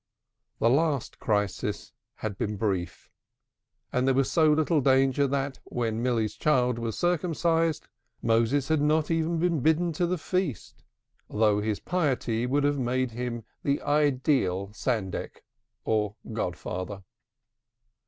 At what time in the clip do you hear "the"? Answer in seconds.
0.57-0.67, 10.07-10.17, 13.61-13.79